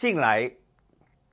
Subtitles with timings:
[0.00, 0.50] 近来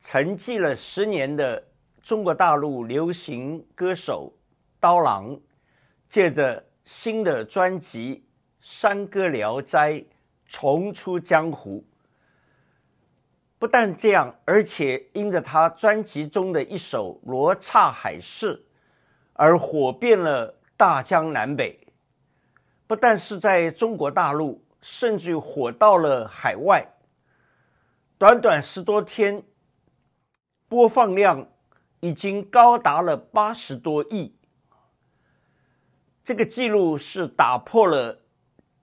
[0.01, 1.63] 沉寂了十年的
[2.01, 4.33] 中国大陆流行歌手
[4.77, 5.39] 刀郎，
[6.09, 8.15] 借着新的专辑
[8.59, 9.93] 《山歌聊斋》
[10.45, 11.85] 重出江湖。
[13.57, 18.57] 不但这样，而且因着他专辑中的一首《罗刹海市》，
[19.31, 21.87] 而火遍了大江南北。
[22.85, 26.85] 不但是在中国大陆，甚至火到了海外。
[28.19, 29.43] 短短十多天，
[30.67, 31.47] 播放量
[31.99, 34.35] 已经高达了八十多亿。
[36.23, 38.23] 这个记录是打破了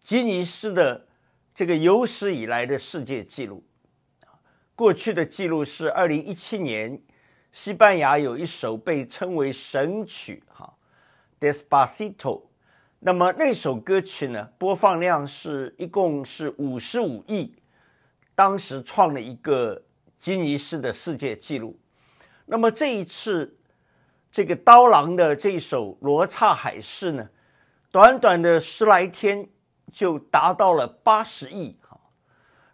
[0.05, 1.09] 吉尼斯的
[1.53, 3.65] 这个有史以来的世界纪录。
[4.77, 7.03] 过去的记录是二零一七年，
[7.51, 10.73] 西班牙有一首被称为神曲，哈，
[11.53, 12.15] 《Despacito》。
[13.01, 17.57] 那么那首歌曲呢，播放量是一共是五十五亿，
[18.35, 19.83] 当时创了一个
[20.19, 21.79] 吉尼斯的世界纪录。
[22.47, 23.57] 那么这一次，
[24.31, 27.29] 这个刀郎的这首《罗刹海市》呢，
[27.91, 29.49] 短短的十来天
[29.93, 31.99] 就达到了八十亿哈。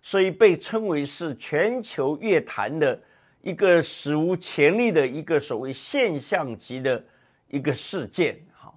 [0.03, 2.99] 所以被称为是全球乐坛的
[3.43, 7.05] 一个史无前例的一个所谓现象级的
[7.49, 8.73] 一个事件，哈，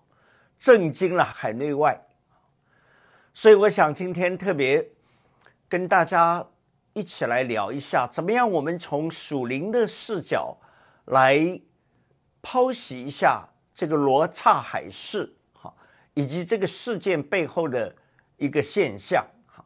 [0.59, 2.00] 震惊了海内外。
[3.34, 4.86] 所以我想今天特别
[5.70, 6.45] 跟大家
[6.94, 10.55] 一起来聊一下，怎么样我们从属灵的视角
[11.05, 11.59] 来
[12.41, 15.75] 剖析一下这个罗刹海市，好，
[16.14, 17.95] 以及这个事件背后的
[18.38, 19.66] 一个现象哈。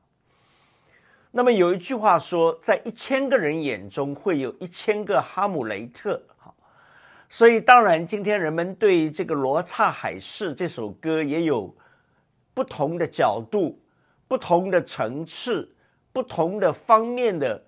[1.31, 6.53] 那么有一句话说，在一千个人眼中会有一千个哈姆雷特，哈，
[7.29, 11.75] 所以当然今天人们对这个《罗刹海市》这首歌也有
[12.53, 13.81] 不同的角度、
[14.29, 15.75] 不同的层次、
[16.17, 17.63] 不同的方面的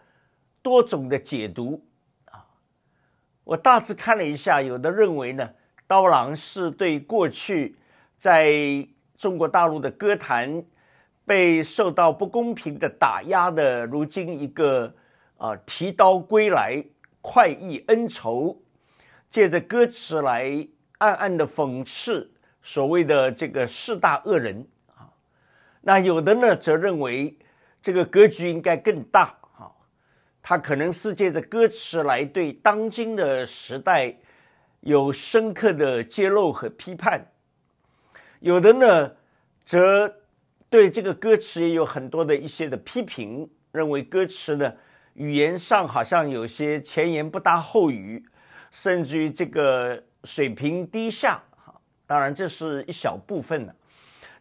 [0.63, 1.85] 多种的解读
[2.25, 2.49] 啊。
[3.43, 5.51] 我大致看了一下，有的认为呢，
[5.85, 7.77] 刀郎是对过去
[8.17, 8.87] 在
[9.19, 10.65] 中国大陆的歌坛。
[11.25, 14.95] 被受到不公平的打压的，如今一个
[15.37, 16.83] 啊提刀归来，
[17.21, 18.63] 快意恩仇，
[19.29, 20.67] 借着歌词来
[20.97, 22.31] 暗暗的讽刺
[22.63, 25.13] 所谓的这个四大恶人啊。
[25.81, 27.37] 那有的呢，则认为
[27.81, 29.71] 这个格局应该更大啊，
[30.41, 34.15] 他可能是借着歌词来对当今的时代
[34.81, 37.25] 有深刻的揭露和批判。
[38.39, 39.11] 有的呢，
[39.63, 40.15] 则。
[40.71, 44.71] 对这个歌词也有很多的一些的批评，认为歌词呢
[45.15, 48.23] 语言上好像有些前言不搭后语，
[48.69, 51.41] 甚至于这个水平低下。
[51.55, 51.73] 哈，
[52.05, 53.75] 当然这是一小部分的。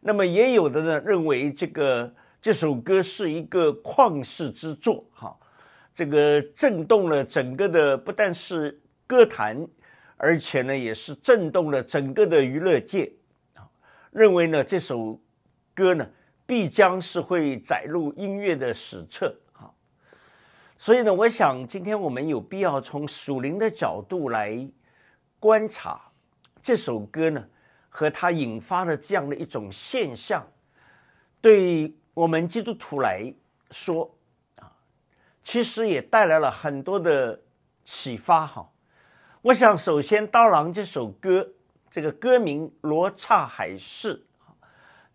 [0.01, 5.05] 那么也有的呢认为这个这首歌是一个旷世之作。
[5.13, 5.37] 哈，
[5.95, 9.67] 这个震动了整个的不但是歌坛，
[10.17, 13.13] 而且呢也是震动了整个的娱乐界。
[13.55, 13.69] 啊，
[14.11, 15.21] 认为呢这首
[15.75, 16.09] 歌呢。
[16.49, 19.71] 必将是会载入音乐的史册，哈。
[20.79, 24.67] 所以呢，我想今天我们有必要从属灵的角度来
[25.39, 26.01] 观察
[26.63, 27.45] 这首歌呢，
[27.91, 30.49] 和它引发的这样的一种现象，
[31.43, 33.33] 对我们基督徒来
[33.71, 34.13] 说
[34.57, 34.73] 啊，
[35.45, 37.41] 其实也带来了很多的
[37.85, 38.69] 启发，哈。
[39.41, 41.49] 我想首先刀郎这首歌，
[41.89, 44.17] 这个歌名《罗刹海市》。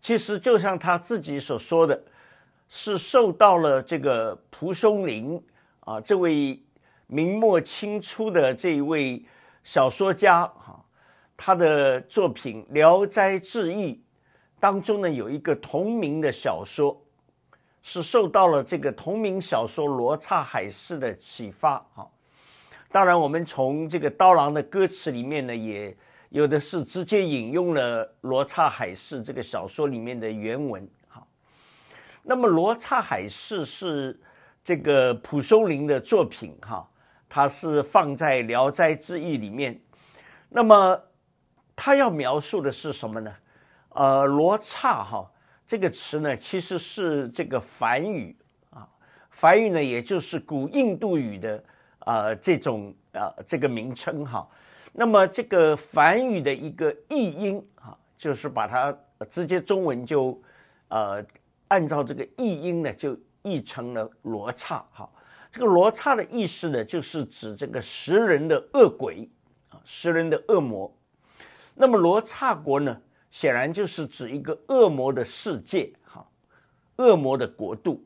[0.00, 2.02] 其实就像他自己所说的，
[2.70, 5.42] 是受到了这个蒲松龄
[5.80, 6.62] 啊这位
[7.06, 9.22] 明末清初的这一位
[9.62, 10.82] 小说家哈，
[11.36, 13.92] 他的作品《聊斋志异》
[14.64, 16.98] 当中呢有一个同名的小说，
[17.82, 22.10] 是受到了这个同名小说《罗刹海市》的启发哈。
[22.90, 25.94] 当然，我们从这个刀郎的歌词里面呢也。
[26.30, 31.24] 有的是直接引用了《罗刹海市》这个小说里面的原文，哈。
[32.24, 34.18] 那么《罗刹海市》是
[34.64, 36.88] 这个蒲松龄的作品，哈，
[37.28, 39.78] 它是放在《聊斋志异》里面。
[40.48, 41.00] 那么
[41.76, 43.32] 他要描述的是什么呢？
[43.94, 45.30] 呃，罗刹哈
[45.66, 48.36] 这个词呢，其实是这个梵语
[48.70, 48.88] 啊，
[49.30, 51.64] 梵语呢也就是古印度语的
[52.00, 54.48] 啊这种啊这个名称哈。
[54.92, 58.96] 那么这个梵语的一个译音啊，就是把它
[59.30, 60.40] 直接中文就，
[60.88, 61.24] 呃，
[61.68, 65.08] 按照这个译音呢，就译成了罗刹哈。
[65.52, 69.30] 这个罗刹的意思呢，就是指这个食人的恶鬼
[69.70, 70.92] 啊，食人的恶魔。
[71.76, 73.00] 那么罗刹国呢，
[73.34, 76.24] 显然就是指一个恶魔的世界哈，
[76.94, 78.04] 恶魔的国度。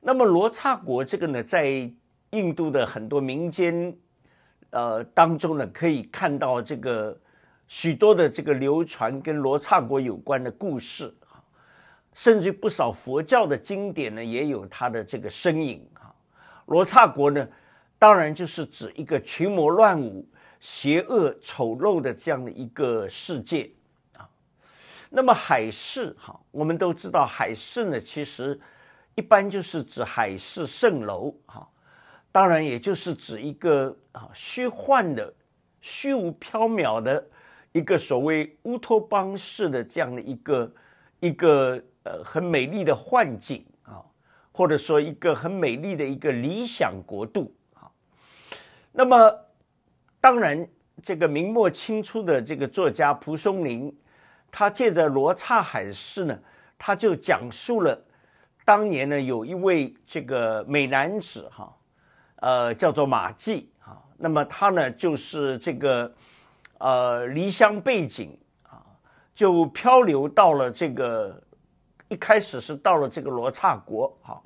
[0.00, 1.88] 那么罗刹国这个呢，在
[2.30, 3.96] 印度的很多民间
[4.70, 7.16] 呃当中呢，可以看到这个
[7.68, 11.38] 许多的这个流传跟罗刹国有关的故事啊，
[12.12, 16.12] 甚至不少佛教的经典呢也有它的这个身影哈。
[16.66, 17.46] 罗刹国呢，
[17.96, 20.26] 当然就是指一个群魔乱舞、
[20.58, 23.70] 邪恶丑陋的这样的一个世界。
[25.14, 28.58] 那么海市哈，我们都知道海市呢，其实
[29.14, 31.68] 一般就是指海市蜃楼哈，
[32.32, 35.34] 当然也就是指一个啊虚幻的、
[35.82, 37.26] 虚无缥缈的
[37.72, 40.72] 一个所谓乌托邦式的这样的一个
[41.20, 44.00] 一个呃很美丽的幻境啊，
[44.50, 47.92] 或者说一个很美丽的一个理想国度啊。
[48.92, 49.40] 那么
[50.22, 50.66] 当然，
[51.02, 53.94] 这个明末清初的这个作家蒲松龄。
[54.52, 56.38] 他借着罗刹海市呢，
[56.78, 57.98] 他就讲述了
[58.66, 61.74] 当年呢有一位这个美男子哈，
[62.36, 66.12] 呃叫做马季啊，那么他呢就是这个
[66.78, 68.84] 呃离乡背井啊，
[69.34, 71.42] 就漂流到了这个
[72.08, 74.42] 一开始是到了这个罗刹国哈，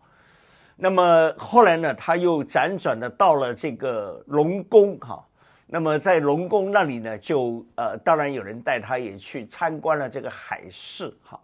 [0.77, 5.26] 那么后来呢他又辗转的到了这个龙宫哈。
[5.69, 11.41] 那么在龙宫那里呢，就呃，当然有人带他也去参观了这个海市哈。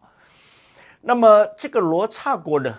[1.01, 2.79] 那么这个罗刹国呢，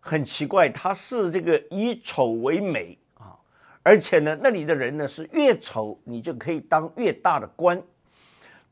[0.00, 3.40] 很奇怪，它是这个以丑为美啊，
[3.82, 7.82] 而且呢，那里的人呢是越丑你就可以当越大的官，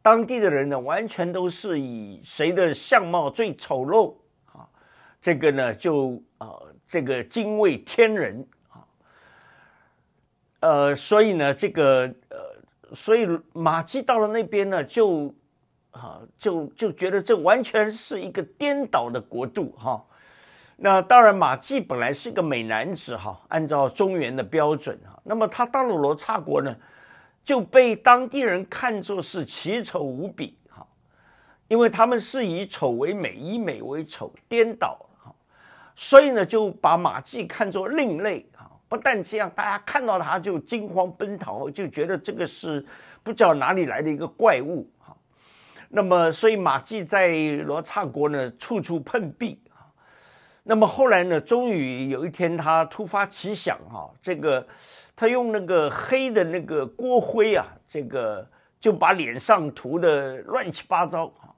[0.03, 4.17] 当地的人呢完全都是以谁的相貌最丑陋
[4.53, 4.69] 啊，
[5.23, 6.49] 这个呢就啊
[6.87, 8.47] 这个惊为天人。
[10.61, 15.35] 呃，所以呢，这个呃，所以马季到了那边呢，就
[15.91, 20.05] 啊，就就觉得这完全是一个颠倒的国度哈。
[20.77, 25.19] 那当然，马季本来是一个美男子哈，按照中原的标准哈。
[25.25, 26.77] 那么他到了罗刹国呢，
[27.43, 30.87] 就被当地人看作是奇丑无比哈，
[31.69, 35.35] 因为他们是以丑为美，以美为丑，颠倒哈，
[35.97, 38.50] 所以呢，就把马季看作另类。
[38.91, 42.85] 不但这样，大家看到他就惊慌奔逃，就觉得这个是
[43.23, 45.17] 不知道哪里来的一个怪物哈。
[45.89, 47.29] 那么，所以马季在
[47.65, 49.87] 罗刹国呢，处处碰壁啊。
[50.65, 54.67] 那么后来呢，终于有一天，他突发奇想哈，这个
[55.15, 58.45] 他用那个黑的那个锅灰啊，这个
[58.81, 61.55] 就把脸上涂的乱七八糟啊。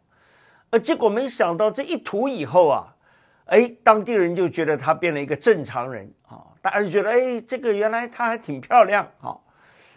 [0.68, 2.94] 呃，结果没想到这一涂以后啊，
[3.46, 6.51] 哎，当地人就觉得他变了一个正常人啊。
[6.62, 9.36] 大家就觉得，哎，这个原来她还挺漂亮啊，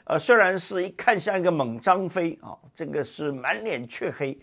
[0.05, 4.37] 呃，虽然是一看像一个猛张飞啊，这个是满脸雀黑。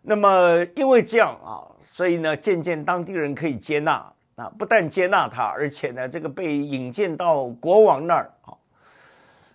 [0.00, 8.54] 那么因为这样啊，所以呢，渐渐当地人可以接纳啊，不但接纳他，而且呢，这个被引荐到国王那儿啊。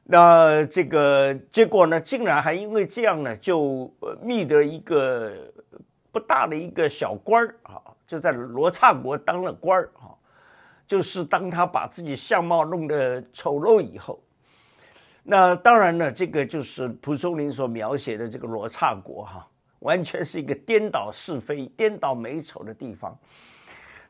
[0.04, 3.92] 那这个结果呢，竟然还因为这样呢，就
[4.22, 5.34] 觅得一个
[6.12, 10.14] 不大的一个小官儿啊，就在罗刹国当了官儿啊。
[10.92, 14.22] 就是当他把自己相貌弄得丑陋以后，
[15.24, 19.48] 那当然呢，这个就是蒲松龄所描写的这个罗刹国哈，
[19.80, 23.18] 完全是一个颠倒是非、颠倒美丑的地方。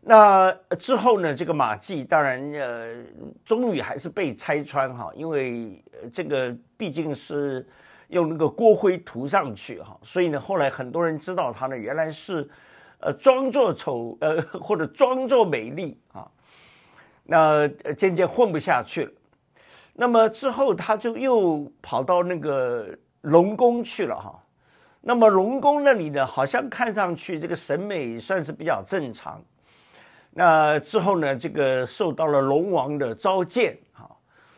[0.01, 2.95] 那之后呢，这个马季当然呃，
[3.45, 7.63] 终于还是被拆穿哈，因为这个毕竟是
[8.07, 12.49] 用那个锅灰涂上去哈，所以呢，后来很多人知道他呢，原来是
[12.99, 16.27] 呃装作丑呃或者装作美丽啊。
[17.31, 19.11] 那渐渐混不下去了，
[19.93, 22.89] 那么之后他就又跑到那个
[23.21, 24.37] 龙宫去了哈。
[24.99, 29.41] 那么龙宫那里呢，好像看上去这个审美算是比较正常。
[30.31, 34.11] 那之后呢，这个受到了龙王的召见哈。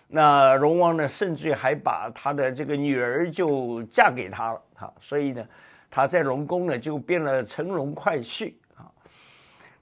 [0.07, 4.91] 那龙王呢，甚至于还把他的这个女儿就嫁给他了哈。
[4.99, 5.45] 所以呢，
[5.91, 8.89] 他在龙宫呢就变了乘龙快婿啊。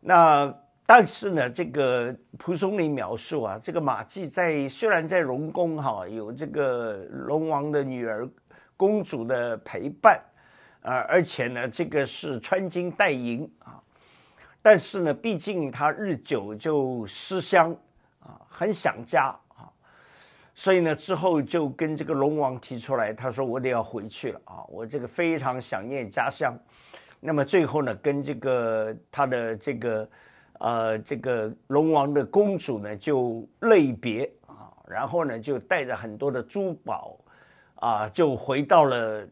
[0.02, 0.54] 那。
[0.94, 8.28] 但是呢，这个蒲松龄描述啊，这个马季在虽然在龙宫哈有这个龙王的女儿
[8.76, 10.22] 公主的陪伴，
[10.82, 13.80] 啊，而且呢，这个是穿金戴银啊，
[14.62, 17.74] 但是呢，毕竟他日久就思乡
[18.20, 19.72] 啊，很想家啊，
[20.54, 26.54] 所以呢，之后就跟这个龙王提出来，他说我得要回去了啊，我这个非常想念家乡。
[27.22, 30.06] 那么最后呢，跟这个他的这个。
[30.62, 37.18] 呃，这个龙王的公主呢，就泪别啊，然后呢，就带着很多的珠宝，
[37.76, 39.28] 啊，就回到了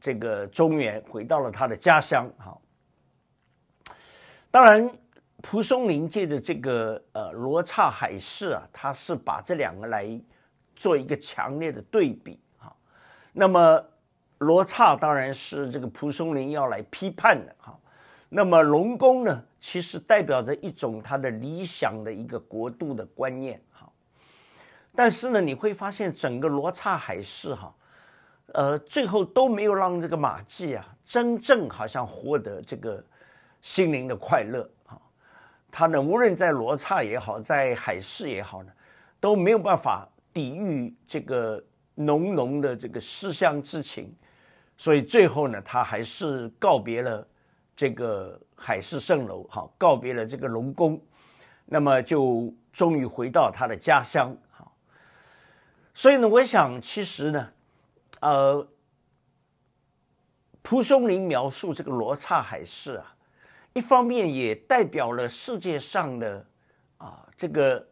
[0.00, 2.28] 这个中原，回到了他的家乡。
[2.36, 2.58] 哈，
[4.50, 4.90] 当然，
[5.40, 10.20] 蒲松龄借着这个呃罗刹海市啊，他是把这两个来
[10.74, 12.74] 做一个强烈的对比啊。
[13.32, 13.84] 那么
[14.38, 17.78] 罗刹当然是这个蒲松龄要来批判的哈。
[18.28, 23.90] 那么龙宫呢，其实代表着一种他的理想的一个国度的观念哈。
[24.94, 27.74] 但是呢，你会发现整个罗刹海市哈。
[28.54, 33.02] 呃，最后都没有让这个马季啊，真正好像获得这个
[33.62, 35.00] 心灵的快乐啊。
[35.70, 38.72] 他呢，无论在罗刹也好，在海市也好呢，
[39.20, 41.64] 都没有办法抵御这个
[41.94, 44.14] 浓浓的这个思乡之情，
[44.76, 47.26] 所以最后呢，他还是告别了
[47.82, 51.02] 这个海市蜃楼，哈，告别了这个龙宫，
[51.66, 54.70] 那么就终于回到他的家乡，哈。
[55.92, 57.48] 所以呢，我想其实呢。
[58.20, 58.68] 呃，
[60.62, 63.16] 蒲松龄描述这个罗刹海市啊，
[63.72, 66.46] 一方面也代表了世界上的
[66.98, 67.84] 啊这个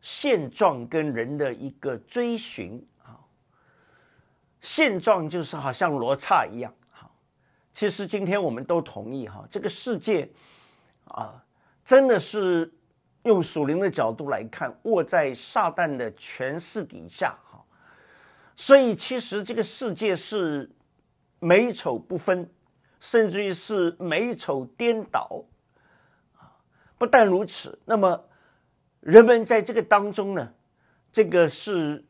[0.00, 3.18] 现状跟人的一个追寻啊。
[4.60, 6.72] 现状就是好像罗刹一样，
[7.78, 10.28] 其实今天我们都同意哈，这个世界
[11.04, 11.44] 啊，
[11.84, 12.74] 真的是
[13.22, 17.64] 用属灵的角度来看，握在撒旦的权势底下哈。
[18.56, 20.72] 所以，其实这个世界是
[21.38, 22.50] 美丑不分，
[22.98, 25.44] 甚至于是美丑颠倒！
[26.98, 28.24] 不但如此，那么
[28.98, 30.52] 人们在这个当中呢，
[31.12, 32.04] 这个是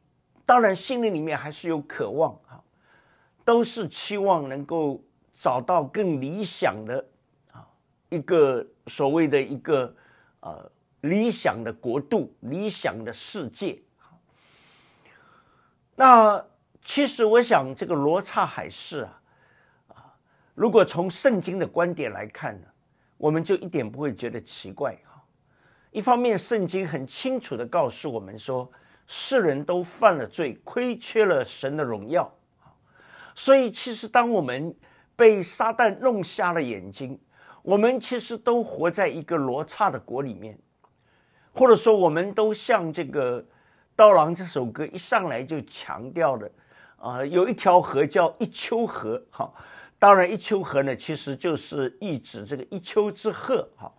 [0.47, 2.65] 当然心灵里面还是有渴望啊，
[3.45, 5.05] 都是期望能够
[5.39, 7.05] 找到更理想的
[7.53, 7.67] 啊
[8.09, 9.95] 一个所谓的一个
[10.41, 10.71] 呃
[11.03, 13.81] 理想的国度、理想的世界。
[15.95, 16.45] 那
[16.85, 19.21] 其实我想，这个罗刹海市啊，
[19.89, 20.15] 啊，
[20.55, 22.67] 如果从圣经的观点来看呢，
[23.17, 25.23] 我们就一点不会觉得奇怪哈。
[25.91, 28.71] 一方面，圣经很清楚的告诉我们说，
[29.07, 32.33] 世人都犯了罪，亏缺了神的荣耀
[33.35, 34.75] 所以，其实当我们
[35.19, 37.19] 被撒旦弄瞎了眼睛，
[37.63, 40.57] 我们其实都活在一个罗刹的国里面，
[41.53, 43.45] 或者说，我们都像这个。
[43.99, 46.49] 刀郎这首歌一上来就强调的，
[46.99, 49.53] 啊，有一条河叫一丘河，哈，
[49.99, 53.93] 当然一丘河呢，其实就是意指这个一丘之貉，哈，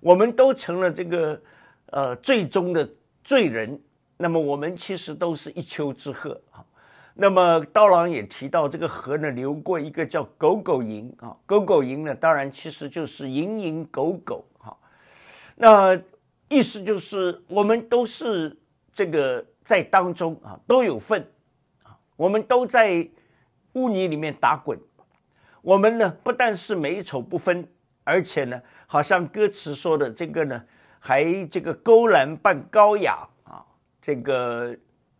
[0.00, 1.40] 我们都成了这个，
[1.92, 2.90] 呃，最终的
[3.22, 3.80] 罪人，
[4.16, 6.66] 那么我们其实都是一丘之貉，哈，
[7.16, 14.76] 那么刀郎也提到这个河呢流过一个叫狗狗营，啊，狗狗营呢，当然其实就是蝇营狗狗，哈，
[15.56, 16.00] 那
[16.48, 18.56] 意思就是我们都是。
[18.96, 21.30] 这个在当中啊都有份
[21.82, 23.06] 啊，我们都在
[23.74, 24.80] 污泥里面打滚。
[25.60, 27.68] 我们呢不但是美丑不分，
[28.04, 30.64] 而且呢，好像歌词说的这个呢，
[30.98, 33.66] 还这个勾栏扮高雅啊，
[34.00, 34.74] 这个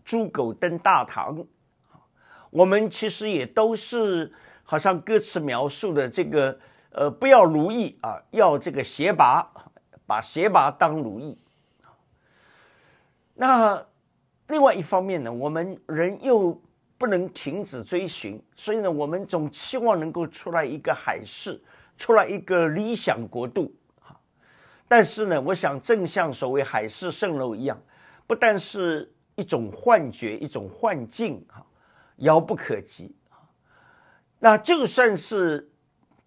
[0.06, 1.44] 猪狗登大堂
[2.56, 4.32] 我们其实也都是
[4.64, 6.58] 好像歌词描述的这个
[6.90, 9.46] 呃，不要如意啊，要这个鞋拔，
[10.06, 11.36] 把鞋拔当如意。
[13.34, 13.84] 那
[14.46, 16.58] 另外一方面呢，我们人又
[16.96, 21.60] 不能停止追寻，所以呢，我们总期望能够出来一个海市，
[21.98, 23.70] 出来一个理想国度。
[24.88, 27.78] 但是呢，我想正像所谓海市蜃楼一样，
[28.26, 31.65] 不但是一种幻觉、一种幻境哈，
[32.16, 33.40] 遥不可及啊。
[34.38, 35.70] 那就算是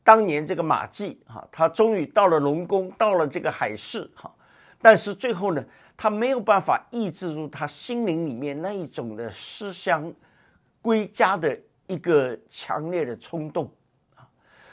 [0.03, 4.33] 当年这个马季哈，他终于到了龙宫，到了这个海市哈，
[4.81, 5.63] 但是最后呢？
[6.01, 10.13] 他没有办法抑制住他心灵里面那一种的思乡
[10.81, 13.69] 归家的一个强烈的冲动
[14.15, 14.23] 啊！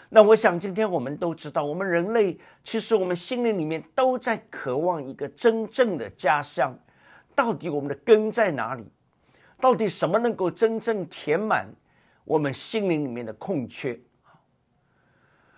[0.08, 6.78] 那我想今天我们都知道，我们人类其实我们心灵里面都在渴望一个真正的家乡。
[7.34, 8.86] 到底我们的根在哪里？
[9.60, 11.74] 到底什么能够真正填满
[12.24, 14.00] 我们心灵里面的空缺？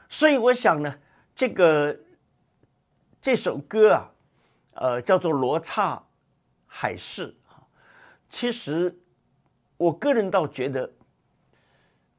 [0.08, 0.94] 所以我想呢，
[1.34, 1.98] 这个
[3.20, 4.10] 这首歌啊。
[4.80, 6.00] 呃，叫做罗刹
[6.68, 7.34] 海市，
[8.28, 8.96] 其实
[9.76, 10.92] 我个人倒觉得，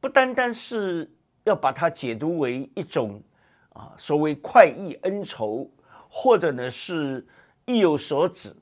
[0.01, 1.09] 不单单是
[1.45, 3.23] 要把它解读为一种
[3.71, 5.71] 啊所谓快意恩仇，
[6.09, 7.25] 或者呢是
[7.63, 8.53] 意有所指，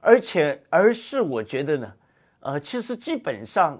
[0.00, 1.94] 而且而是我觉得呢，
[2.48, 3.78] 呃，其实基本上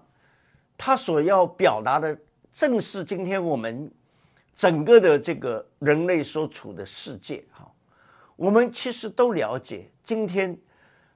[0.76, 2.18] 他所要表达的，
[2.52, 3.90] 正是今天我们
[4.58, 7.72] 整个的这个人类所处的世界哈。
[8.36, 10.54] 我们其实都了解，今天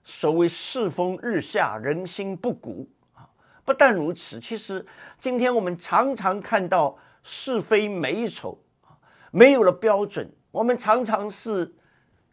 [0.02, 3.28] 所谓世风日下，人心不古啊。
[3.66, 4.86] 不但如此，其实
[5.20, 8.96] 今天我们常常看到是非美丑啊，
[9.30, 11.70] 没有了标准，我们常常是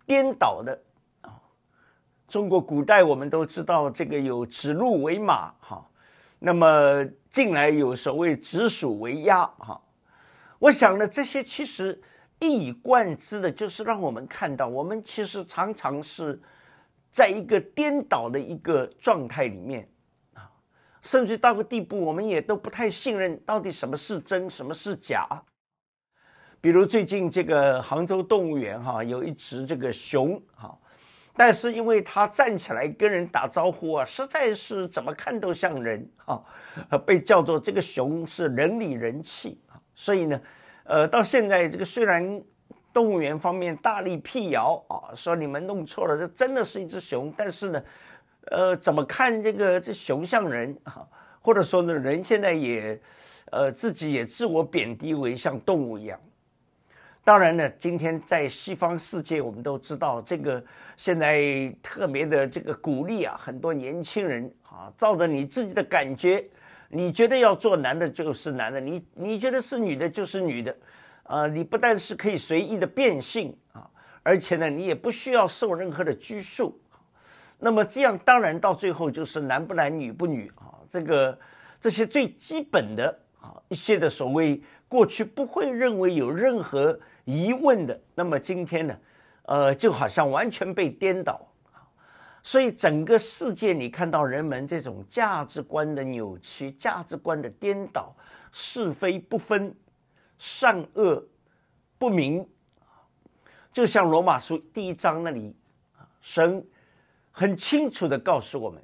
[0.05, 0.79] 颠倒的。
[2.29, 5.85] 中国古代我们都知道这个有指鹿为马哈，
[6.37, 9.81] 那么近来有所谓指鼠为鸭哈。
[10.59, 11.99] 我想呢，这些其实
[12.39, 16.39] 一以贯之的，就是让我们看到，我们其实常常是
[17.11, 19.89] 在一个颠倒的一个状态里面
[20.33, 20.51] 啊，
[21.01, 25.27] 甚至到个地步，我们也都不太信任到底什么是真，什么是假。
[26.61, 30.77] 比如最近这个杭州动物园哈，有一只这个熊哈，
[31.39, 36.43] 但是因为它站起来跟人打招呼啊，实在是怎么看都像人哈，
[37.05, 40.41] 被叫做这个熊是人里人气啊，所以呢，
[40.83, 42.41] 呃，到现在这个虽然
[42.91, 47.81] 动物园方面大力辟谣啊，说你们弄错了，这真的是一只熊，但是呢，
[48.51, 51.07] 呃，怎么看这个这熊像人啊，
[51.41, 52.99] 或者说呢，人现在也，
[53.49, 56.19] 呃，自己也自我贬低为像动物一样。
[57.29, 60.65] 当然呢，今天在西方世界，我们都知道这个
[60.97, 66.43] 现在特别的这个鼓励啊，很多年轻人啊，照着你自己的感觉，
[66.89, 70.75] 你觉得要做男的就是男的，你你觉得是女的就是女的，
[71.21, 73.87] 啊，你不但是可以随意的变性啊，
[74.23, 76.81] 而且呢，你也不需要受任何的拘束。
[77.59, 81.37] 那么这样当然到最后就是男不男女不女啊，这个
[81.79, 84.59] 这些最基本的啊一些的所谓
[84.89, 86.99] 过去不会认为有任何。
[87.25, 88.97] 疑问的，那么今天呢，
[89.43, 91.47] 呃，就好像完全被颠倒
[92.41, 98.15] 所以整个世界你看到人们这种价值观的扭曲、价值观的颠倒、
[98.51, 99.75] 是非不分、
[100.39, 101.23] 善恶
[101.99, 102.47] 不明，
[103.71, 105.55] 就像罗马书第一章那里，
[106.21, 106.65] 神
[107.29, 108.81] 很清楚的告诉我们：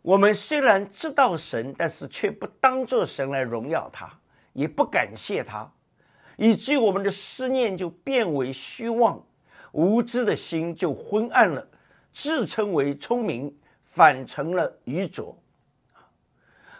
[0.00, 4.12] 我们虽然知道神，但是却不当作神来荣耀他，
[4.52, 5.70] 也不感谢他。
[6.36, 9.22] 以至于我们的思念就变为虚妄，
[9.72, 11.68] 无知的心就昏暗了，
[12.12, 13.54] 自称为聪明，
[13.92, 15.38] 反成了愚拙。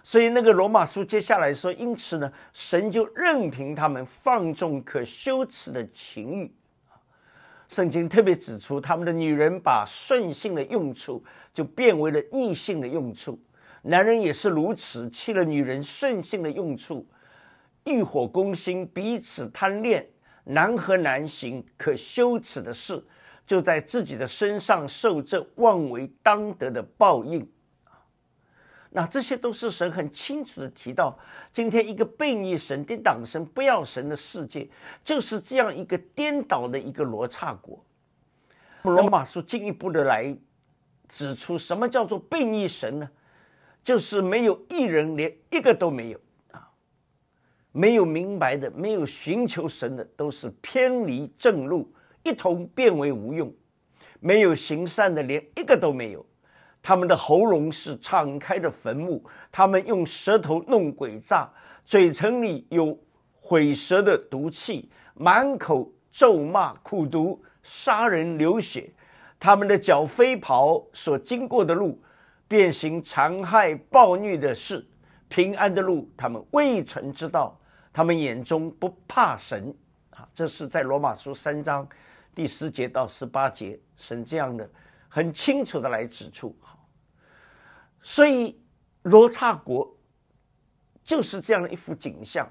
[0.02, 6.52] 所以那个罗马书接下来说，因此呢，神就任凭他们放纵可羞耻的情欲。
[7.68, 11.22] 圣经特别指出，他们的女人把顺性的用处
[11.54, 13.38] 就变为了逆性的用处，
[13.82, 17.06] 男人也是如此，弃了女人顺性的用处。
[17.84, 20.06] 欲火攻心，彼此贪恋，
[20.44, 23.02] 难和难行，可羞耻的事，
[23.46, 27.48] 就在自己的身上受这妄为当得的报应
[28.94, 31.18] 那这些都是神很清楚的提到，
[31.50, 34.68] 今天一个背逆神、颠倒神、不要神的世界，
[35.02, 37.82] 就是这样一个颠倒的一个罗刹国。
[38.82, 40.36] 罗马书进一步的来
[41.08, 43.10] 指出，什么叫做背逆神呢？
[43.82, 46.20] 就是没有一人，连一个都没有。
[47.72, 51.90] 没有明白的，没有寻求神的，都是偏离正路，
[52.22, 53.48] 一同变为无用；
[54.20, 56.24] 没有行善的，连一个都没有。
[56.82, 61.50] 他们的喉咙是敞开的坟墓，他们用舌头弄诡诈，
[61.86, 62.98] 嘴唇里有
[63.40, 68.90] 毁舌的毒气，满口咒骂、苦毒、杀人、流血。
[69.40, 72.00] 他们的脚飞跑所经过的路，
[72.46, 74.84] 变行残害、暴虐的事；
[75.28, 77.58] 平安的路，他们未曾知道。
[77.92, 79.74] 他们眼中不怕神
[80.10, 81.86] 啊，这是在罗马书三章
[82.34, 84.68] 第十节到十八节，神这样的
[85.08, 86.56] 很清楚的来指出。
[88.00, 88.58] 所以
[89.02, 89.94] 罗刹国
[91.04, 92.50] 就是这样的一幅景象。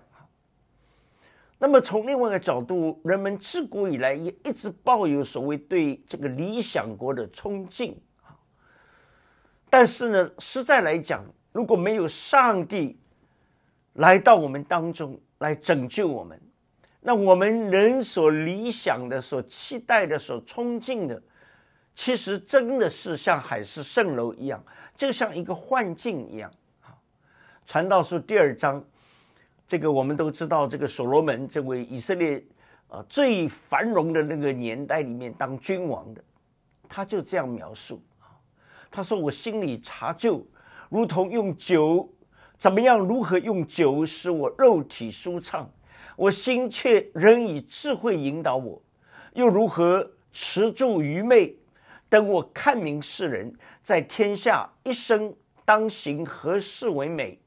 [1.58, 8.38] 那么从另外一个角度，人们自古以来也一直抱有所谓对这个理想国的憧憬啊。
[9.70, 13.00] 但是呢，实在来讲，如果没有上帝
[13.94, 16.40] 来到我们当中，来拯救我们，
[17.00, 21.20] 那我们人所理想的、所期待的、所憧憬的，
[21.96, 24.64] 其实真的是像海市蜃楼一样，
[24.96, 26.52] 就像一个幻境一样。
[26.80, 26.96] 好，
[27.66, 28.86] 传道书第二章，
[29.68, 32.46] 这个我们都知道，这个所罗门这位以色列
[32.88, 36.24] 啊最繁荣的那个年代里面当君王的，
[36.88, 38.00] 他就这样描述
[38.92, 40.46] 他说：“我心里茶就
[40.88, 42.08] 如同用酒。”
[42.62, 43.00] 怎么样？
[43.00, 45.68] 如何用酒使我肉体舒畅？
[46.16, 48.80] 我心却仍以智慧引导我。
[49.34, 51.56] 又如何持住愚昧？
[52.08, 55.34] 等我看明世人，在天下一生
[55.66, 57.40] 当行何事为美？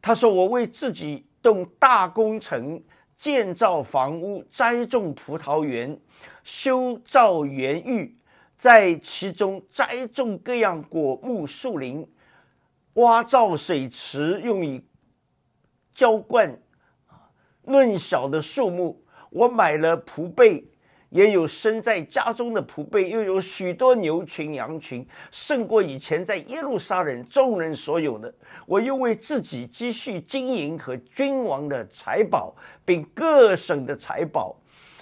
[0.00, 2.80] 他说：“我为自己动大工程，
[3.18, 5.98] 建造房屋，栽种葡萄园，
[6.44, 8.16] 修造园域，
[8.58, 12.06] 在其中栽种各样果木树林。”
[12.94, 14.84] 挖造水池，用以
[15.94, 16.58] 浇灌
[17.64, 19.04] 嫩小的树木。
[19.30, 20.64] 我买了仆备，
[21.10, 28.32] 也有生在家中的仆备，又有许多牛群羊群，胜过以前在耶路撒冷众人所有的。
[28.66, 32.54] 我又为自己积蓄金银和君王的财宝，
[32.84, 34.56] 并各省的财宝，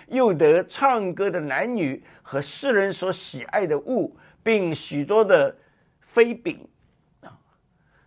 [0.08, 5.54] 又得唱歌的男女和世人所喜爱的物，并许多的
[6.00, 6.66] 妃饼。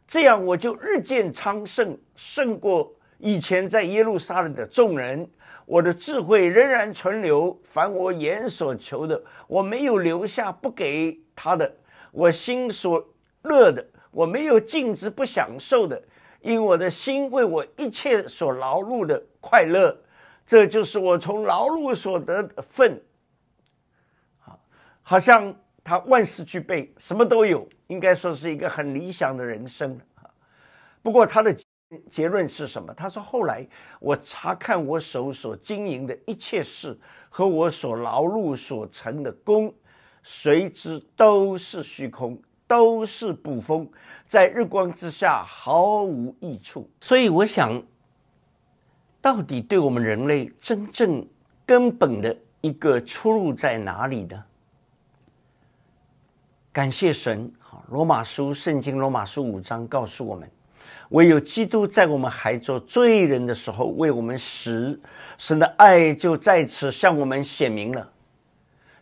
[0.07, 5.29] 这样我就日渐昌盛，胜过以前在耶路撒冷的众人。
[5.67, 11.67] 我的智慧仍然存留，凡我眼所求的，我没有留下不给他的；
[12.11, 13.03] 我心所
[13.41, 15.99] 乐的，我没有禁止不享受的，
[16.41, 19.97] 因我的心为我一切所劳碌的快乐，
[20.45, 23.01] 这就是我从劳碌所得的份。
[24.45, 24.55] 啊，
[25.01, 25.55] 好像
[25.85, 30.27] 他万事俱备，什么都有，应该说是一个很理想的人生啊。
[31.01, 31.55] 不过他的。
[32.09, 32.91] 结论是什么？
[32.95, 33.65] 他说：“后来
[33.99, 36.97] 我查看我手所经营的一切事
[37.29, 39.71] 和我所劳碌所成的功，
[40.23, 43.87] 谁知都是虚空，都是捕风，
[44.27, 46.89] 在日光之下毫无益处。
[46.99, 47.81] 所以我想，
[49.21, 51.25] 到底对我们人类真正
[51.67, 54.43] 根本的一个出路在哪里呢？
[56.75, 60.45] 感谢神，好，罗马书圣经罗马书五章告诉我们。”
[61.11, 64.99] 唯有基督在我们还做罪人的时候为我们死，
[65.37, 68.09] 神的爱就在此向我们显明了。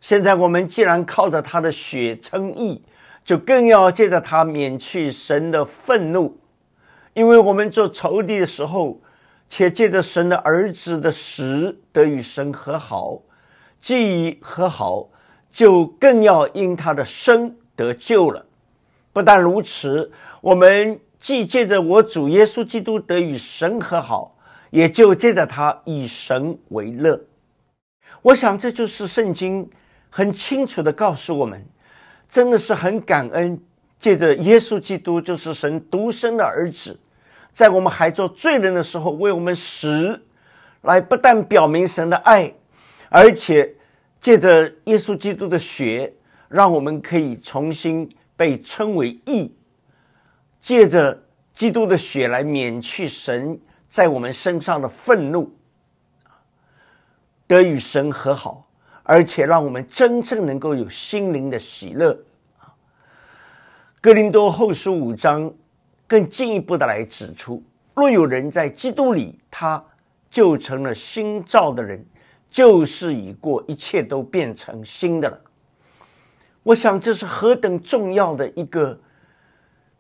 [0.02, 2.84] 现在我们既然靠着他的血称义，
[3.26, 6.38] 就更要借着他免去神的愤怒，
[7.16, 9.02] 因为我们做仇敌的时候，
[9.50, 13.20] 且借着神的儿子的死得与神和好，
[13.82, 15.10] 既已和好，
[15.52, 18.46] 就更要因他的生得救了。
[19.12, 21.00] 不但如此，我们。
[21.24, 24.36] 既借着我主耶稣基督得与神和好，
[24.72, 27.18] 也就借着他以神为乐。
[28.24, 29.70] 我想这就是圣经
[30.10, 31.66] 很清楚的告诉我们，
[32.30, 33.58] 真的是很感恩，
[34.02, 37.00] 借着耶稣基督就是神独生的儿子，
[37.54, 40.22] 在我们还做罪人的时候为我们死，
[40.82, 42.54] 来不但表明神的爱，
[43.08, 43.76] 而且
[44.20, 46.14] 借着耶稣基督的血，
[46.54, 49.52] 让我们可以重新被称为义。
[50.62, 51.20] 借着
[51.56, 55.52] 基督的血来免去神在我们身上的愤怒，
[57.48, 58.68] 得与神和好，
[59.02, 62.16] 而且让我们真正能够有心灵的喜乐。
[64.00, 65.52] 哥林多后书五章
[66.06, 67.64] 更进一步的来指出：
[67.96, 69.84] 若有人在基督里，他
[70.30, 72.06] 就成了新造的人，
[72.52, 75.40] 旧事已过，一切都变成新的了。
[76.64, 79.00] 我想这是何等重要的一个。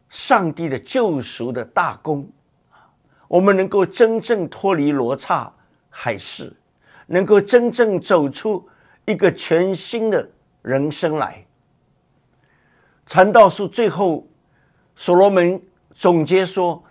[0.10, 2.30] 上帝的救赎的大功，
[3.28, 5.52] 我们能够真正脱离罗刹
[5.89, 6.54] 海市，
[7.08, 8.69] 能够真正走出
[9.06, 10.30] 一个全新的
[10.62, 11.43] 人生来。
[13.08, 14.28] 传道书最后，
[14.95, 15.60] 所罗门
[15.95, 16.84] 总结说：“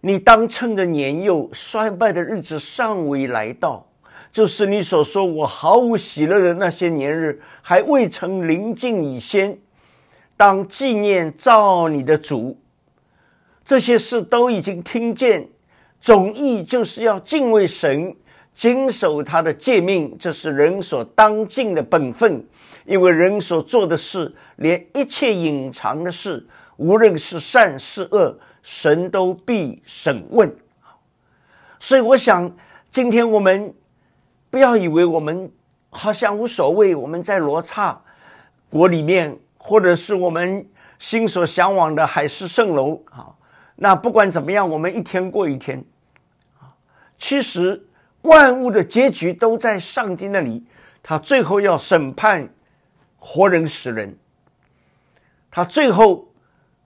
[0.00, 3.86] 你当趁着年幼衰败的日子尚未来到，
[4.34, 9.56] 就是你所说我毫无喜乐的那些年日还未曾临近以先。”
[10.36, 12.58] 当纪念造你的主，
[13.64, 15.48] 这些事都已经听见，
[16.00, 18.16] 总意就是要敬畏神，
[18.56, 22.44] 谨守他的诫命，这是人所当尽的本分。
[22.84, 26.44] 因为人所做的事，连一切隐藏的事，
[26.76, 30.52] 无论是善是恶，神都必审问。
[31.78, 32.56] 所以，我想
[32.90, 33.72] 今天我们
[34.54, 35.50] 不要以为我们
[35.90, 38.00] 好像无所谓，我们在罗刹
[38.70, 39.40] 国里面。
[39.66, 43.34] 或者是我们心所向往的海市蜃楼啊，
[43.76, 45.82] 那不管怎么样，我们一天过一天
[46.60, 46.76] 啊。
[47.18, 47.86] 其实
[48.20, 50.66] 万物的结局都在上帝那里，
[51.02, 52.50] 他最后要审判
[53.18, 54.18] 活人死人，
[55.50, 56.28] 他最后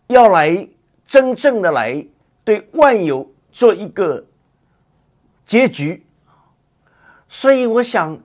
[0.07, 0.69] 要来
[1.05, 2.07] 真正的来
[2.45, 4.25] 对万有做一个
[5.45, 6.07] 结局。
[7.29, 8.21] 所以我想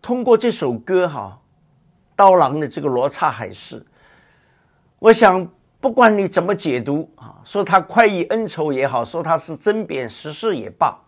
[0.00, 1.40] 通过这首歌哈。
[2.16, 3.86] 刀郎的这个罗刹海市，
[4.98, 5.48] 我想
[5.80, 11.00] 不管你怎么解读啊，说他快意恩仇也好，说他是针砭时事也罢，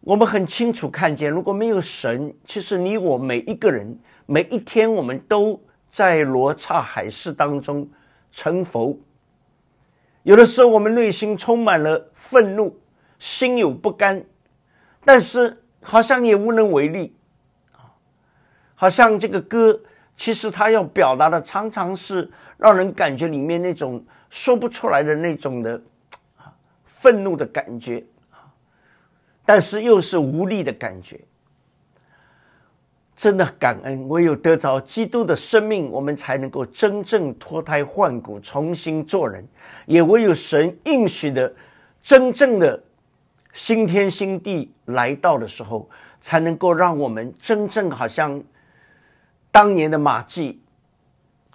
[0.00, 5.62] 我们很清楚看见，如果没有神，其实你我每一个人每一天，我们都
[5.92, 7.86] 在罗刹海市当中
[8.32, 8.98] 成佛。
[10.22, 12.80] 有的时候，我们内心充满了愤怒，
[13.18, 14.24] 心有不甘，
[15.04, 17.14] 但是好像也无能为力。
[18.74, 19.80] 好像这个歌，
[20.16, 25.80] 其实他要表达的常常是让人感觉里面那种说不出来的那种的
[26.84, 28.04] 愤怒的感觉
[29.44, 31.20] 但是又是无力的感觉。
[33.16, 39.46] 真的感恩，唯有得着基督的生命，我们才能够真正脱胎换骨，重新做人。
[39.84, 41.52] 也唯有神应许的
[42.02, 42.82] 真正的
[43.52, 45.88] 新天新地来到的时候，
[46.20, 48.42] 才能够让我们真正好像
[49.50, 50.62] 当年的马季，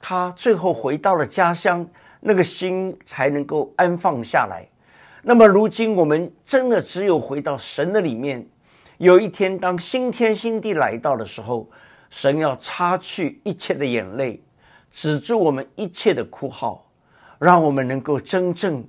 [0.01, 1.87] 他最后回到了家乡，
[2.19, 4.67] 那个心才能够安放下来。
[5.21, 8.47] 那么如今我们真的只有回到神的里面。
[8.97, 11.69] 有一天，当新天新地来到的时候，
[12.09, 14.41] 神要擦去一切的眼泪，
[14.91, 16.89] 止住我们一切的哭号，
[17.39, 18.87] 让我们能够真正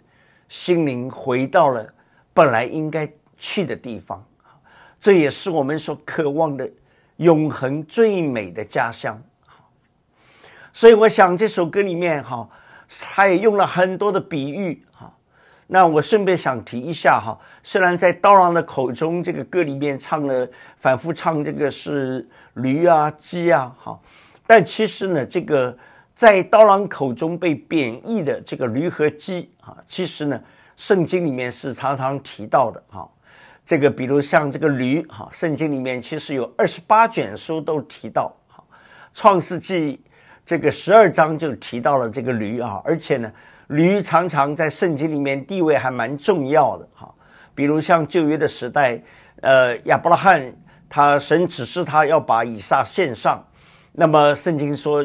[0.48, 1.92] 心灵回到了
[2.36, 4.22] 本来应该去的地方。
[5.00, 6.70] 这也是我们所渴望的
[7.16, 9.22] 永恒最美的家乡。
[10.72, 12.46] 所以，我想这首歌里面哈，
[13.14, 15.10] 他也用了很多的比喻哈。
[15.68, 20.46] 那我顺便想提一下哈，虽然在刀郎的口中，这个歌里面唱了
[20.78, 23.98] 反复唱这个是驴啊、鸡啊，哈，
[24.46, 25.76] 但其实呢，这个
[26.14, 30.40] 在刀郎口中被贬义的这个驴和鸡啊，其实呢，
[30.76, 33.08] 圣经里面是常常提到的哈。
[33.64, 38.62] 这个比如像这个驴哈，圣经里面其实有二十八卷书都提到哈，
[39.12, 40.00] 创世纪
[40.44, 43.32] 这个十二章就提到了这个驴啊，而且呢。
[43.68, 47.12] 驴常常在圣经里面地位还蛮重要的哈，
[47.52, 49.02] 比如像旧约的时代，
[49.42, 50.54] 呃，亚伯拉罕
[50.88, 53.44] 他神指示他要把以撒献上，
[53.90, 55.04] 那么圣经说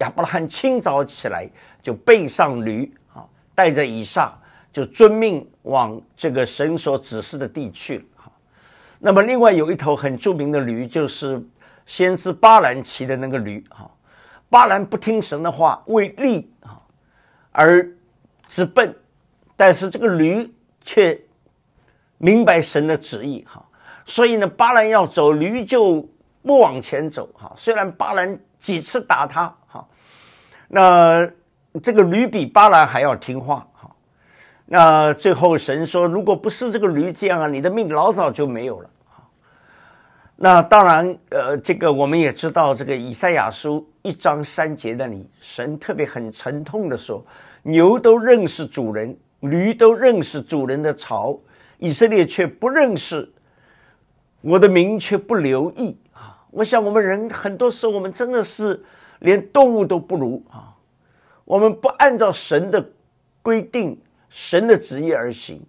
[0.00, 1.48] 亚伯拉罕清早起来
[1.80, 3.24] 就背上驴啊，
[3.54, 4.38] 带着以撒
[4.74, 8.32] 就遵命往这个神所指示的地去了哈。
[8.98, 11.40] 那么另外有一头很著名的驴，就是
[11.86, 13.88] 先知巴兰骑的那个驴哈，
[14.50, 16.82] 巴兰不听神的话，为利啊。
[17.52, 17.88] 而
[18.48, 18.96] 直奔，
[19.56, 21.20] 但是这个驴却
[22.18, 23.64] 明白神的旨意哈，
[24.06, 26.08] 所以呢，巴兰要走，驴就
[26.42, 27.52] 不往前走哈。
[27.56, 29.86] 虽然巴兰几次打他哈，
[30.66, 31.30] 那
[31.80, 33.68] 这个驴比巴兰还要听话
[34.66, 38.90] 那最后神说，如果不是这个驴这样啊，你的命老早就没有了。
[40.36, 47.24] 那当然，呃，这个我们也知道，这个以赛亚书一章三节那里，神特别很沉痛的说
[47.62, 51.38] ：“牛都认识主人，驴都认识主人的槽，
[51.78, 53.30] 以色列却不认识
[54.40, 58.82] 我的名，却不留意啊！”我想，我们人很多时候，我们真的是
[59.20, 60.74] 连动物都不如啊！
[61.44, 62.84] 我们不按照神的
[63.40, 63.96] 规定、
[64.34, 65.64] 神的旨意而行。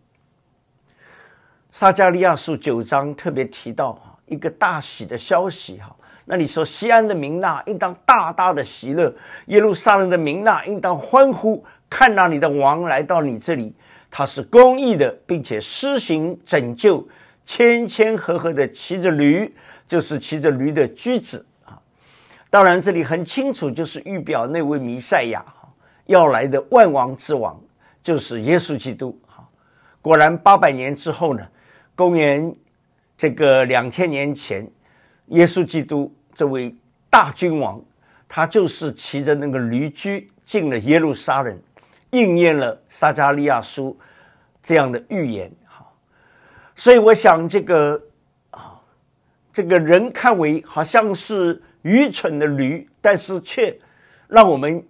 [1.71, 4.01] 撒加利亚书九章特别提到。
[4.28, 13.71] 一个大喜的消息哈，那你说西安的民纳应当大大的喜乐，耶路撒冷的民纳应当欢呼，看到你的王来到你这里，
[14.10, 17.08] 他是公义的，并且施行拯救，
[17.45, 19.54] 谦谦和和的骑着驴，
[19.88, 21.80] 就是骑着驴的驹子啊。
[22.49, 25.69] 当然这里很清楚，就是预表那位弥赛亚哈
[26.08, 27.62] 要来的万王之王，
[28.05, 29.43] 就是耶稣基督哈。
[30.01, 31.45] 果然八百年之后呢，
[31.93, 32.55] 公元。
[33.17, 34.69] 这个两千年前，
[35.27, 36.75] 耶稣基督这位
[37.09, 37.81] 大君王，
[38.27, 41.57] 他就是骑着那个驴驹进了耶路撒冷，
[42.09, 43.97] 应验了撒加利亚书
[44.61, 45.49] 这样的预言。
[45.65, 45.85] 哈，
[46.75, 48.01] 所以我想这个
[48.51, 48.81] 啊，
[49.53, 53.79] 这个人看为好像是愚蠢的驴，但是却
[54.27, 54.85] 让我们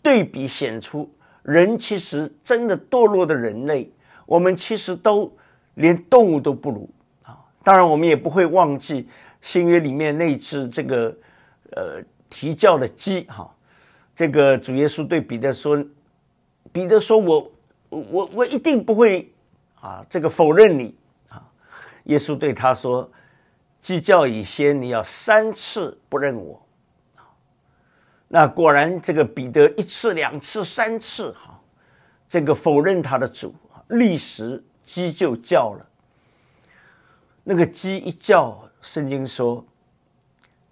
[0.00, 1.14] 对比显出，
[1.46, 3.88] 人其实真的堕落的人类，
[4.26, 5.32] 我们其实都
[5.74, 6.90] 连动物都不如
[7.22, 7.38] 啊。
[7.62, 9.08] 当然，我们也不会忘记
[9.40, 11.16] 新约里面那只这个
[11.70, 13.48] 呃啼叫的鸡哈。
[14.16, 15.84] 这个主耶稣对彼得说
[16.72, 17.52] ：“彼得说我
[17.90, 19.30] 我我一定不会
[19.80, 20.96] 啊，这个否认你
[21.28, 21.46] 啊。”
[22.04, 23.08] 耶稣对他说
[23.80, 26.60] ：“鸡叫以先，你要三次不认我。”
[28.28, 31.60] 那果然，这个彼得一次、两次、三次哈，
[32.28, 33.54] 这个否认他的主，
[33.88, 35.86] 立时鸡就叫了。
[37.44, 39.64] 那个鸡一叫，圣经说，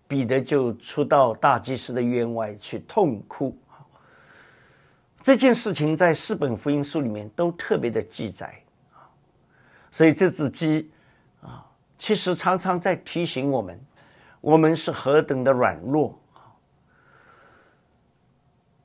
[0.09, 3.57] 彼得就出到大祭司的院外去痛哭。
[5.23, 8.53] 这件事情在四本福音书里面都特别的记载
[9.93, 10.91] 所以这只鸡
[11.41, 11.65] 啊，
[11.97, 13.81] 其实常常在提醒我们，
[14.41, 16.19] 我们是何等的软弱。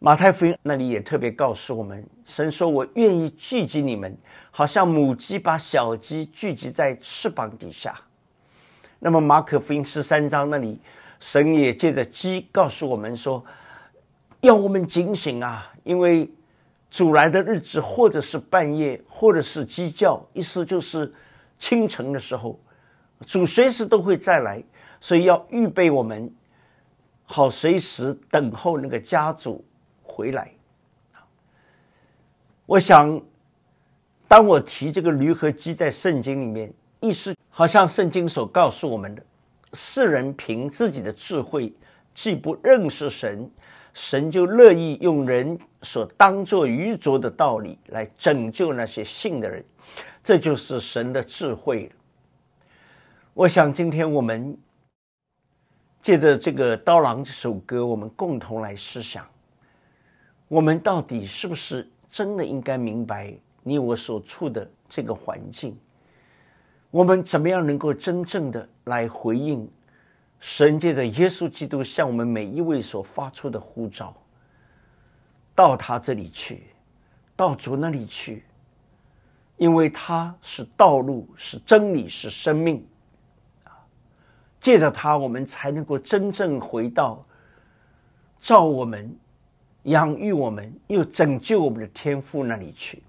[0.02, 4.18] 马太福音那里也特别告诉我们，神说：“我愿意聚集你们，
[4.50, 8.00] 好像母鸡把小鸡聚集在翅膀底下。”
[9.00, 10.80] 那么马可福音十三章那里，
[11.20, 13.44] 神也借着鸡告诉我们说
[14.40, 16.30] ：“要我们警醒啊，因为
[16.90, 21.14] 主来的日子，或者是半夜，或者是鸡叫，意思就是
[21.60, 22.58] 清晨的时候，
[23.28, 24.64] 主随时都会再来，
[25.02, 26.32] 所以要预备我们，
[27.26, 29.66] 好随时等候那个家主
[30.20, 30.52] 回来。
[32.66, 33.22] 我想，
[34.28, 39.24] 当我提这个驴和鸡在圣经里面，意思好像圣经所告诉我们的：
[39.72, 41.74] 世人凭自己的智慧，
[42.14, 43.50] 既不认识神，
[43.94, 49.64] 神就乐意用人所当作愚拙的道理来拯救那些信的人。
[50.22, 51.90] 这就是神的智慧
[53.34, 54.58] 我想今天我们
[56.02, 59.26] 借着这个《刀郎》这首歌，我们共同来思想：
[60.50, 61.88] 我们到底是不是？
[62.12, 63.32] 真的应该明白
[63.62, 65.78] 你我所处的这个环境，
[66.90, 69.70] 我们怎么样能够真正的来回应
[70.40, 74.12] 神借着耶稣基督向我们每一位所发出的呼召，
[75.54, 76.64] 到他这里去，
[77.36, 78.44] 到主那里去，
[79.58, 82.84] 因为他是道路，是真理，是生命
[83.66, 83.78] 啊！
[84.60, 87.24] 借着他，我们才能够真正回到
[88.42, 89.16] 照我们。
[89.84, 93.02] 养育我们，又拯救我们的天赋那里去。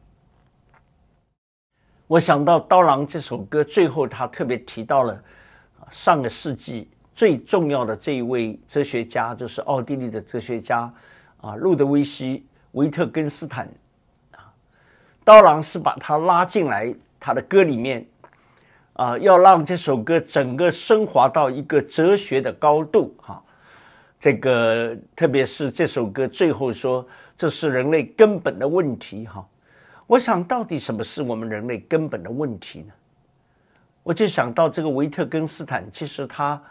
[2.07, 5.23] 我想到《刀郎》这首歌最后，他特别提到了
[5.91, 10.93] 上个世纪最重要的这一位哲学家，就是奥地利的哲学家
[11.41, 12.39] 啊，路德维希·
[12.73, 13.69] 维特根斯坦
[14.33, 14.53] 啊。
[15.25, 18.07] 刀郎是把他拉进来他的歌里面
[18.95, 23.43] 啊，要让这首歌整个升华到一个哲学的高度哈。
[24.21, 27.07] 这个，特别是这首歌最后说，
[27.39, 29.49] 这是人类根本的问题哈。
[30.07, 32.93] 我想到底什么是我们人类根本的问题呢？
[34.03, 36.63] 我就想到这个维特根斯坦，其实他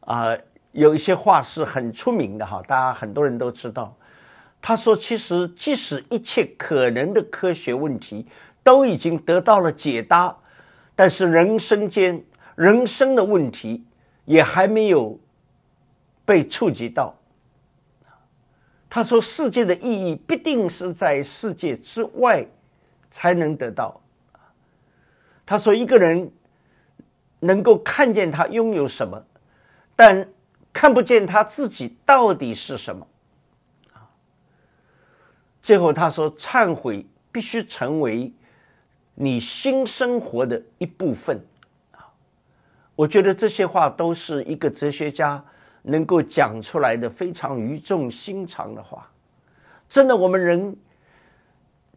[0.00, 0.34] 啊
[0.72, 3.94] 有一些话是很出名的哈，大家很多人都知道。
[4.62, 8.26] 他说，其实即使一切可能的科学问题
[8.62, 10.34] 都已经得到了解答，
[10.96, 13.84] 但是人生间人生的问题
[14.24, 15.20] 也还没有。
[16.24, 17.14] 被触及到，
[18.88, 22.46] 他说：“世界的意义必定是在世界之外
[23.10, 24.00] 才能得到。”
[25.44, 26.32] 他说：“一个人
[27.40, 29.22] 能够看见他拥有什么，
[29.94, 30.28] 但
[30.72, 33.06] 看不见他自己到底是什么。”
[35.62, 38.32] 最后他说：“忏悔必须成为
[39.14, 41.44] 你新生活的一部分。”，
[42.96, 45.44] 我觉得这些话都是一个哲学家。
[45.86, 49.10] 能够讲出来的非常语重心长的话，
[49.86, 50.74] 真的，我们人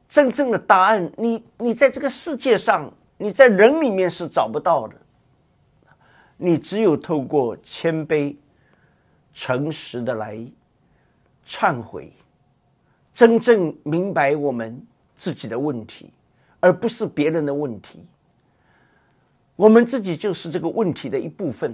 [0.09, 4.95] 真正的答案，你你在这个世界上，你在人里面是找不到的。
[6.35, 8.35] 你只有透过谦卑、
[9.33, 10.37] 诚实的来
[11.47, 12.11] 忏悔，
[13.13, 16.11] 真正明白我们自己的问题，
[16.59, 18.05] 而不是别人的问题。
[19.55, 21.73] 我们自己就是这个问题的一部分。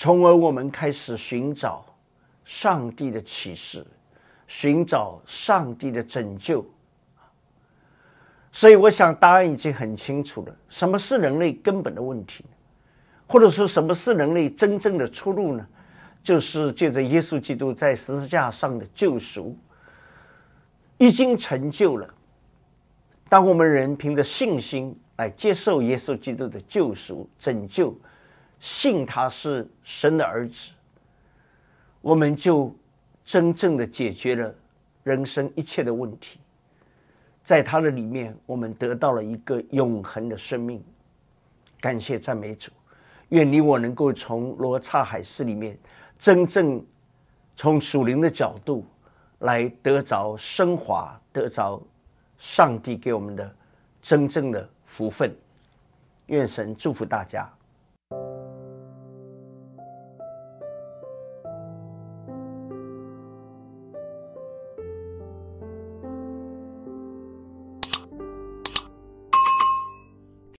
[0.00, 1.84] 从而我们开始寻找
[2.46, 3.86] 上帝的启示，
[4.48, 6.64] 寻找上帝的拯救。
[8.50, 12.42] 所以，我想答案已经很清楚了：什么是人类根本的问题？
[13.26, 15.66] 或者说，什么是人类真正的出路呢？
[16.24, 19.54] 就是借着耶稣基督在十字架上的救赎，
[20.96, 22.08] 已经成就了。
[23.28, 27.94] 当我们人凭着信心来接受耶稣基督的救赎、拯救。
[28.60, 30.70] 信他是神的儿子，
[32.00, 32.74] 我们就
[33.24, 34.54] 真正的解决了
[35.02, 36.38] 人生一切的问题。
[37.42, 40.82] 在他的里面，我们得到了一个永恒的生命。
[41.80, 42.70] 感谢赞美主，
[43.30, 45.76] 愿你我能够从罗刹海市里面，
[46.18, 46.84] 真正
[47.56, 48.84] 从属灵的角度
[49.38, 51.82] 来得着升华，得着
[52.38, 53.50] 上帝给我们的
[54.02, 55.34] 真正的福分。
[56.26, 57.50] 愿神祝福大家。